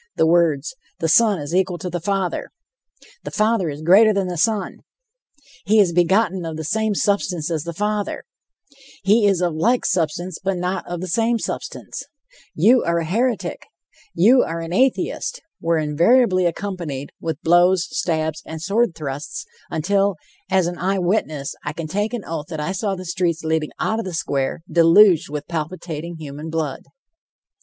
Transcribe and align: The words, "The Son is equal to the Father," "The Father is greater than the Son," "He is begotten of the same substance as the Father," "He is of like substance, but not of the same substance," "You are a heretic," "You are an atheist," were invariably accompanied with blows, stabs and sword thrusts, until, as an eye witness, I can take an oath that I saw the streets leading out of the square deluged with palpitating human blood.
The 0.15 0.25
words, 0.25 0.73
"The 0.97 1.07
Son 1.07 1.37
is 1.37 1.53
equal 1.53 1.77
to 1.77 1.87
the 1.91 1.99
Father," 1.99 2.49
"The 3.23 3.29
Father 3.29 3.69
is 3.69 3.83
greater 3.83 4.11
than 4.11 4.29
the 4.29 4.35
Son," 4.35 4.77
"He 5.65 5.79
is 5.79 5.93
begotten 5.93 6.43
of 6.43 6.57
the 6.57 6.63
same 6.63 6.95
substance 6.95 7.51
as 7.51 7.65
the 7.65 7.73
Father," 7.73 8.23
"He 9.03 9.27
is 9.27 9.41
of 9.41 9.53
like 9.53 9.85
substance, 9.85 10.39
but 10.43 10.57
not 10.57 10.87
of 10.87 11.01
the 11.01 11.07
same 11.07 11.37
substance," 11.37 12.03
"You 12.55 12.81
are 12.83 12.97
a 12.97 13.05
heretic," 13.05 13.67
"You 14.15 14.41
are 14.41 14.59
an 14.59 14.73
atheist," 14.73 15.39
were 15.61 15.77
invariably 15.77 16.47
accompanied 16.47 17.11
with 17.21 17.39
blows, 17.43 17.87
stabs 17.95 18.41
and 18.43 18.59
sword 18.59 18.95
thrusts, 18.95 19.45
until, 19.69 20.15
as 20.49 20.65
an 20.65 20.79
eye 20.79 20.97
witness, 20.97 21.53
I 21.63 21.73
can 21.73 21.85
take 21.85 22.15
an 22.15 22.25
oath 22.25 22.47
that 22.47 22.59
I 22.59 22.71
saw 22.71 22.95
the 22.95 23.05
streets 23.05 23.43
leading 23.43 23.69
out 23.79 23.99
of 23.99 24.05
the 24.05 24.15
square 24.15 24.63
deluged 24.67 25.29
with 25.29 25.47
palpitating 25.47 26.15
human 26.17 26.49
blood. 26.49 26.85